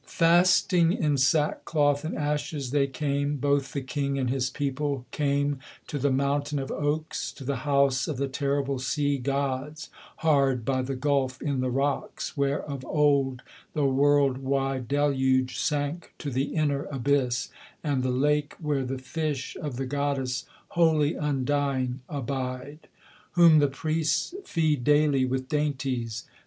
Fasting 0.07 0.93
in 0.93 1.15
sackcloth 1.15 2.03
and 2.03 2.15
ashes 2.15 2.71
they 2.71 2.87
came, 2.87 3.35
both 3.37 3.71
the 3.71 3.83
king 3.83 4.17
and 4.17 4.31
his 4.31 4.49
people, 4.49 5.05
Came 5.11 5.59
to 5.85 5.99
the 5.99 6.09
mountain 6.09 6.57
of 6.57 6.71
oaks, 6.71 7.31
to 7.33 7.43
the 7.43 7.57
house 7.67 8.07
of 8.07 8.17
the 8.17 8.27
terrible 8.27 8.79
sea 8.79 9.19
gods, 9.19 9.91
Hard 10.25 10.65
by 10.65 10.81
the 10.81 10.95
gulf 10.95 11.39
in 11.39 11.59
the 11.59 11.69
rocks, 11.69 12.35
where 12.35 12.63
of 12.63 12.83
old 12.83 13.43
the 13.73 13.85
world 13.85 14.39
wide 14.39 14.87
deluge 14.87 15.55
Sank 15.59 16.15
to 16.17 16.31
the 16.31 16.55
inner 16.55 16.85
abyss; 16.85 17.49
and 17.83 18.01
the 18.01 18.09
lake 18.09 18.55
where 18.59 18.83
the 18.83 18.97
fish 18.97 19.55
of 19.61 19.75
the 19.77 19.85
goddess, 19.85 20.45
Holy, 20.69 21.13
undying, 21.13 21.99
abide; 22.09 22.87
whom 23.33 23.59
the 23.59 23.67
priests 23.67 24.33
feed 24.45 24.83
daily 24.83 25.25
with 25.25 25.47
dainties. 25.47 26.23